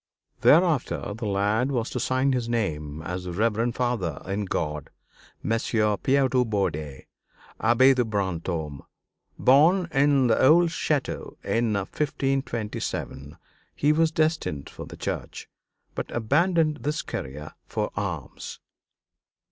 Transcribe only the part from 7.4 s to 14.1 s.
Abbé de Brantôme. Born in the old château in 1527, he was